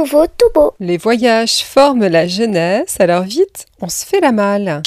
[0.00, 0.72] nouveau, tout beau.
[0.80, 4.80] Les voyages forment la jeunesse, alors vite, on se fait la malle.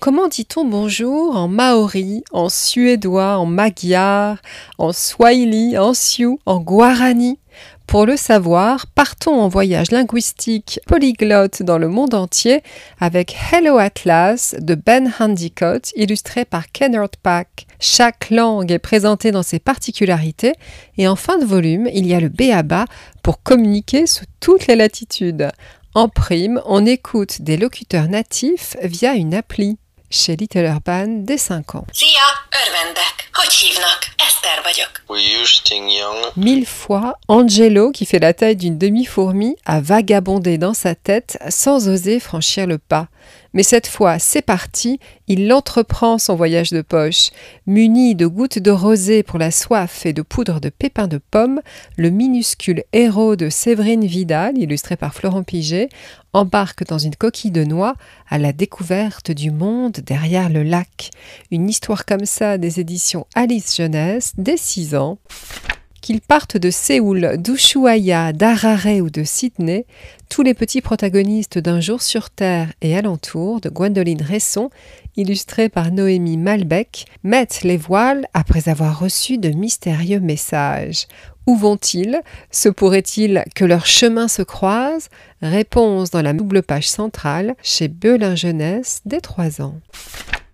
[0.00, 4.38] Comment dit-on bonjour en maori, en suédois, en magyar,
[4.78, 7.38] en swahili, en sioux, en guarani?
[7.90, 12.62] Pour le savoir, partons en voyage linguistique polyglotte dans le monde entier
[13.00, 17.66] avec Hello Atlas de Ben Handicott, illustré par Kennard Pack.
[17.80, 20.52] Chaque langue est présentée dans ses particularités
[20.98, 22.84] et en fin de volume, il y a le B.A.B.A.
[23.24, 25.50] pour communiquer sous toutes les latitudes.
[25.96, 29.78] En prime, on écoute des locuteurs natifs via une appli.
[30.12, 31.84] Chez Little Urban dès 5 ans.
[31.92, 33.28] Szia, örvendek.
[33.32, 33.98] Hogy hívnak?
[34.16, 34.90] Eszter vagyok.
[35.06, 40.76] We using young Mille fois, Angelo, qui fait la taille d'une demi-fourmi, a vagabondé dans
[40.76, 43.08] sa tête sans oser franchir le pas.
[43.52, 47.30] Mais cette fois, c'est parti, il entreprend son voyage de poche.
[47.66, 51.60] Muni de gouttes de rosée pour la soif et de poudre de pépins de pomme,
[51.96, 55.88] le minuscule héros de Séverine Vidal, illustré par Florent Piget,
[56.32, 57.96] embarque dans une coquille de noix
[58.28, 61.10] à la découverte du monde derrière le lac.
[61.50, 65.18] Une histoire comme ça des éditions Alice Jeunesse dès 6 ans.
[66.10, 69.86] Qu'ils partent de Séoul, d'Ushuaïa, d'Harare ou de Sydney,
[70.28, 74.70] tous les petits protagonistes d'un jour sur Terre et alentour de Gwendoline Resson,
[75.16, 81.06] illustrés par Noémie Malbec, mettent les voiles après avoir reçu de mystérieux messages.
[81.46, 82.20] Où vont-ils?
[82.50, 85.10] Se pourrait-il que leurs chemins se croisent
[85.42, 89.76] Réponse dans la double page centrale chez Belin Jeunesse dès 3 ans.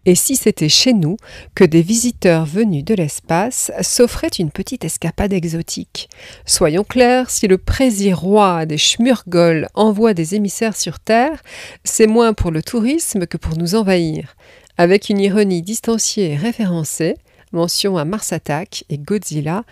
[0.06, 1.16] Et si c'était chez nous
[1.56, 6.08] que des visiteurs venus de l'espace s'offraient une petite escapade exotique
[6.46, 11.42] Soyons clairs, si le prési-roi des Schmurgol envoie des émissaires sur Terre,
[11.82, 14.36] c'est moins pour le tourisme que pour nous envahir.
[14.78, 17.16] Avec une ironie distanciée et référencée,
[17.52, 19.64] mention à Mars Attack et Godzilla,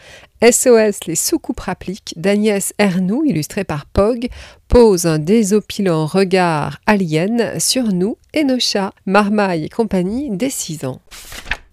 [0.42, 4.28] SOS les soucoupes rappliques d'Agnès Ernoux, illustrée par Pog,
[4.68, 10.84] pose un désopilant regard alien sur nous et nos chats, Marmaille et compagnie, dès 6
[10.84, 11.00] ans.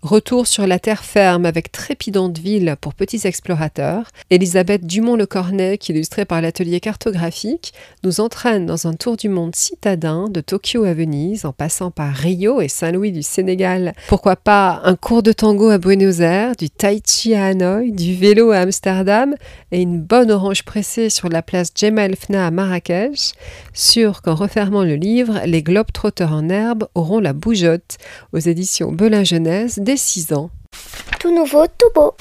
[0.02, 6.26] Retour sur la terre ferme avec trépidante ville pour petits explorateurs, Elisabeth Dumont-Le Cornet, illustrée
[6.26, 7.72] par l'atelier cartographique,
[8.04, 12.16] nous entraîne dans un tour du monde citadin de Tokyo à Venise, en passant par
[12.16, 13.94] Rio et Saint-Louis du Sénégal.
[14.08, 18.16] Pourquoi pas un cours de tango à Buenos Aires, du tai chi à Hanoï, du
[18.16, 19.36] vélo à Amsterdam
[19.72, 23.34] et une bonne orange pressée sur la place Jemal Fna à Marrakech.
[23.74, 27.98] Sûr qu'en refermant le livre, les globetrotters en herbe auront la bougeotte
[28.34, 30.50] aux éditions Belin Jeunesse dès 6 ans.
[31.20, 32.16] Tout nouveau, tout beau.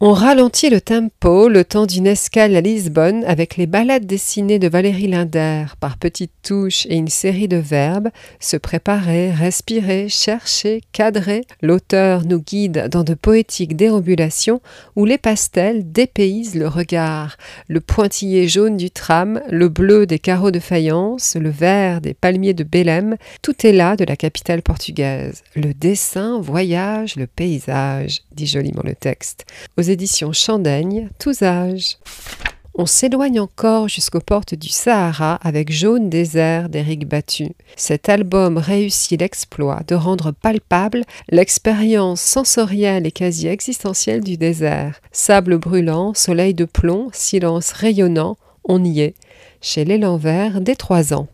[0.00, 4.68] On ralentit le tempo le temps d'une escale à Lisbonne avec les ballades dessinées de
[4.68, 11.40] Valérie Linder par petites touches et une série de verbes se préparer, respirer, chercher, cadrer.
[11.62, 14.60] L'auteur nous guide dans de poétiques dérobulations
[14.94, 17.36] où les pastels dépaysent le regard.
[17.66, 22.54] Le pointillé jaune du tram, le bleu des carreaux de faïence, le vert des palmiers
[22.54, 25.42] de Belém, tout est là de la capitale portugaise.
[25.56, 29.44] Le dessin voyage le paysage, dit joliment le texte.
[29.90, 31.98] Éditions Chandaigne, tous âges.
[32.74, 37.48] On s'éloigne encore jusqu'aux portes du Sahara avec Jaune désert d'Éric Battu.
[37.74, 45.00] Cet album réussit l'exploit de rendre palpable l'expérience sensorielle et quasi existentielle du désert.
[45.10, 49.14] Sable brûlant, soleil de plomb, silence rayonnant, on y est.
[49.60, 51.26] Chez l'élan vert dès trois ans.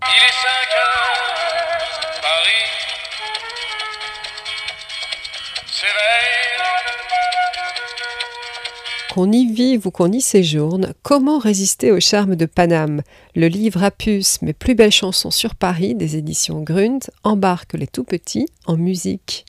[9.15, 13.03] Qu'on y vive ou qu'on y séjourne, comment résister au charme de Paname?
[13.37, 17.87] Le livre à puce Mes plus belles chansons sur Paris des éditions Grunt embarque les
[17.87, 19.47] tout petits en musique.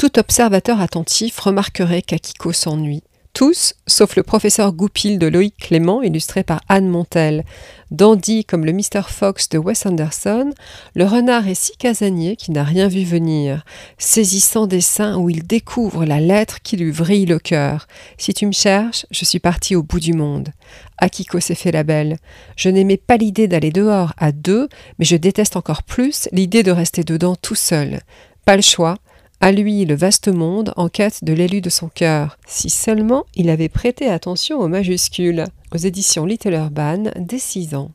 [0.00, 3.04] Tout observateur attentif remarquerait qu'Akiko s'ennuie.
[3.34, 7.44] Tous, sauf le professeur Goupil de Loïc Clément, illustré par Anne Montel.
[7.90, 9.02] Dandy comme le Mr.
[9.08, 10.52] Fox de Wes Anderson,
[10.94, 13.64] le renard est si casanier qu'il n'a rien vu venir.
[13.98, 17.88] Saisissant dessin où il découvre la lettre qui lui vrille le cœur.
[18.18, 20.50] Si tu me cherches, je suis parti au bout du monde.
[20.98, 22.18] Akiko s'est fait la belle.
[22.54, 24.68] Je n'aimais pas l'idée d'aller dehors à deux,
[25.00, 27.98] mais je déteste encore plus l'idée de rester dedans tout seul.
[28.44, 28.96] Pas le choix.
[29.44, 32.38] À lui le vaste monde en quête de l'élu de son cœur.
[32.46, 35.44] Si seulement il avait prêté attention aux majuscules.
[35.70, 37.90] Aux éditions Little Urban dès 6 ans.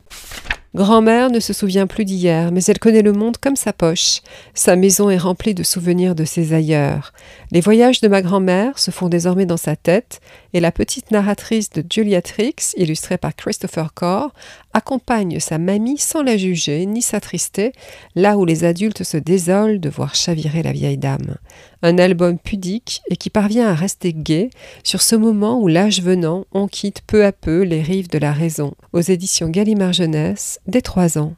[0.76, 4.22] Grand-mère ne se souvient plus d'hier, mais elle connaît le monde comme sa poche.
[4.54, 7.14] Sa maison est remplie de souvenirs de ses ailleurs.
[7.52, 10.22] Les voyages de ma grand-mère se font désormais dans sa tête,
[10.54, 14.34] et la petite narratrice de Juliatrix, illustrée par Christopher Core,
[14.74, 17.72] accompagne sa mamie sans la juger ni s'attrister,
[18.16, 21.36] là où les adultes se désolent de voir chavirer la vieille dame.
[21.82, 24.50] Un album pudique et qui parvient à rester gai
[24.84, 28.34] sur ce moment où l'âge venant, on quitte peu à peu les rives de la
[28.34, 31.36] raison, aux éditions Gallimard Jeunesse, des trois ans.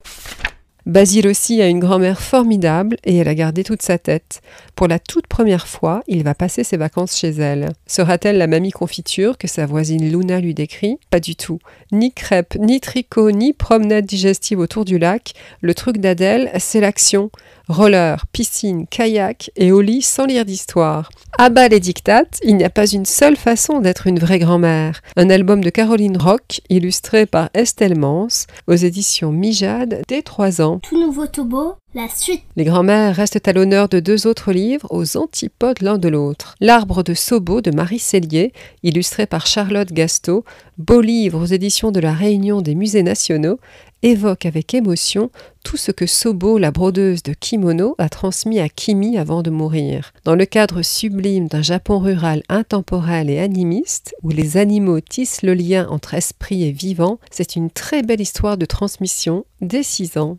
[0.88, 4.42] Basile aussi a une grand-mère formidable et elle a gardé toute sa tête.
[4.76, 7.70] Pour la toute première fois, il va passer ses vacances chez elle.
[7.86, 10.98] Sera-t-elle la mamie confiture que sa voisine Luna lui décrit?
[11.12, 11.60] Pas du tout.
[11.92, 15.34] Ni crêpes, ni tricot, ni promenade digestive autour du lac.
[15.62, 17.30] Le truc d'Adèle, c'est l'action.
[17.72, 21.10] Roller, piscine, kayak et au lit sans lire d'histoire.
[21.38, 25.02] À bas les dictates, il n'y a pas une seule façon d'être une vraie grand-mère.
[25.16, 28.28] Un album de Caroline Rock, illustré par Estelle Mans,
[28.68, 30.80] aux éditions Mijade, dès 3 ans.
[30.80, 32.44] Tout nouveau Tobo, la suite.
[32.56, 36.56] Les grands-mères restent à l'honneur de deux autres livres aux antipodes l'un de l'autre.
[36.60, 38.54] L'arbre de Sobo de Marie Cellier,
[38.84, 40.46] illustré par Charlotte Gasteau,
[40.78, 43.60] beau livre aux éditions de la Réunion des musées nationaux,
[44.04, 45.30] évoque avec émotion
[45.64, 50.12] tout ce que Sobo, la brodeuse de kimono, a transmis à Kimi avant de mourir.
[50.24, 55.54] Dans le cadre sublime d'un Japon rural intemporel et animiste, où les animaux tissent le
[55.54, 60.38] lien entre esprit et vivant, c'est une très belle histoire de transmission dès 6 ans.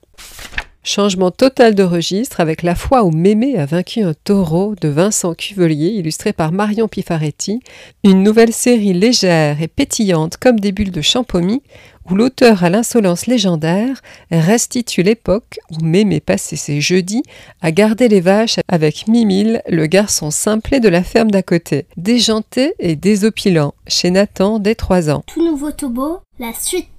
[0.84, 5.32] Changement total de registre avec la fois où Mémé a vaincu un taureau de Vincent
[5.32, 7.60] Cuvelier, illustré par Marion Pifaretti,
[8.02, 11.62] une nouvelle série légère et pétillante comme des bulles de champomis,
[12.10, 14.02] où l'auteur à l'insolence légendaire
[14.32, 17.22] restitue l'époque où Mémé passait ses jeudis
[17.60, 22.74] à garder les vaches avec Mimile, le garçon simplet de la ferme d'à côté, déjanté
[22.80, 25.22] et désopilant, chez Nathan dès trois ans.
[25.28, 26.18] Tout nouveau Tobo,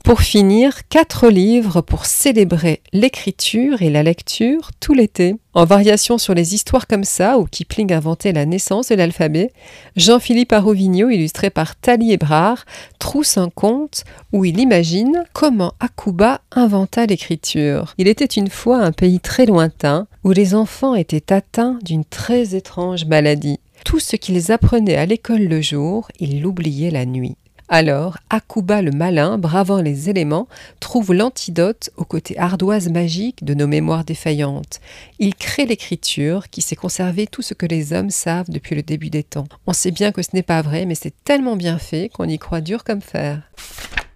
[0.04, 5.36] Pour finir, quatre livres pour célébrer l'écriture et la lecture tout l'été.
[5.54, 9.52] En variation sur les histoires comme ça, où Kipling inventait la naissance de l'alphabet,
[9.96, 12.66] Jean-Philippe Arovigno, illustré par Thalie Ebrard,
[13.00, 17.96] trousse un conte où il imagine comment Akuba inventa l'écriture.
[17.98, 22.56] Il était une fois un pays très lointain où les enfants étaient atteints d'une très
[22.56, 23.60] étrange maladie.
[23.84, 27.36] Tout ce qu'ils apprenaient à l'école le jour, ils l'oubliaient la nuit.
[27.70, 30.48] Alors, Akuba le malin, bravant les éléments,
[30.80, 34.82] trouve l'antidote au côté ardoise magique de nos mémoires défaillantes.
[35.20, 39.10] Il crée l'écriture qui sait conserver tout ce que les hommes savent depuis le début
[39.10, 39.48] des temps.
[39.66, 42.38] On sait bien que ce n'est pas vrai, mais c'est tellement bien fait qu'on y
[42.38, 43.42] croit dur comme fer.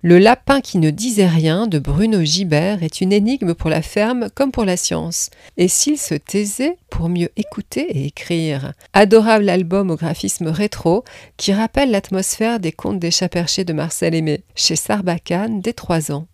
[0.03, 4.29] Le lapin qui ne disait rien de Bruno Gibert est une énigme pour la ferme
[4.35, 5.31] comme pour la science.
[5.57, 8.73] Et s'il se taisait pour mieux écouter et écrire?
[8.93, 11.03] Adorable album au graphisme rétro
[11.37, 16.11] qui rappelle l'atmosphère des contes des chats perchés de Marcel Aimé, chez Sarbacane dès 3
[16.11, 16.27] ans.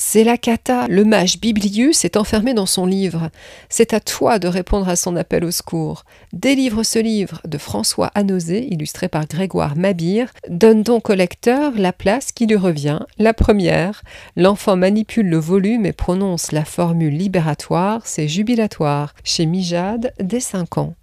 [0.00, 0.86] C'est la cata.
[0.86, 3.30] Le mage Biblius est enfermé dans son livre.
[3.68, 6.04] C'est à toi de répondre à son appel au secours.
[6.32, 10.32] Délivre ce livre de François Anosé, illustré par Grégoire Mabir.
[10.48, 14.04] Donne donc au lecteur la place qui lui revient, la première.
[14.36, 19.14] L'enfant manipule le volume et prononce la formule libératoire, c'est jubilatoire.
[19.24, 20.94] Chez Mijade, dès 5 ans.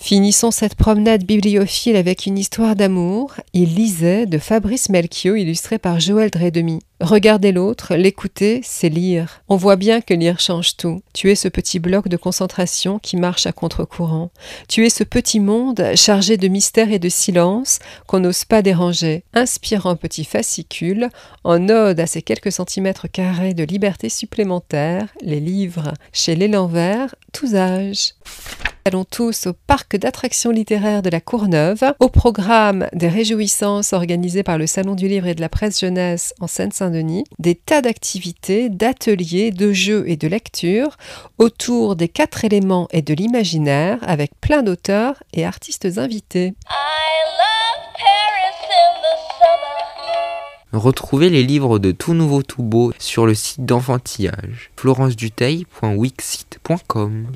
[0.00, 3.34] Finissons cette promenade bibliophile avec une histoire d'amour.
[3.52, 6.78] Il lisait de Fabrice Melchior, illustré par Joël Dredemi.
[7.00, 9.42] Regarder l'autre, l'écouter, c'est lire.
[9.48, 11.02] On voit bien que lire change tout.
[11.14, 14.30] Tu es ce petit bloc de concentration qui marche à contre-courant.
[14.68, 19.24] Tu es ce petit monde chargé de mystère et de silence qu'on n'ose pas déranger.
[19.34, 21.08] Inspirant petit fascicule,
[21.42, 27.16] en ode à ces quelques centimètres carrés de liberté supplémentaire, les livres chez l'élan vert,
[27.32, 28.14] tous âges
[28.88, 34.56] allons tous au parc d'attractions littéraires de la Courneuve, au programme des réjouissances organisées par
[34.56, 39.50] le Salon du Livre et de la Presse Jeunesse en Seine-Saint-Denis, des tas d'activités, d'ateliers,
[39.50, 40.96] de jeux et de lectures
[41.36, 46.54] autour des quatre éléments et de l'imaginaire avec plein d'auteurs et artistes invités.
[50.72, 57.26] Retrouvez les livres de Tout Nouveau Tout Beau sur le site d'enfantillage florenceduteil.wixsite.com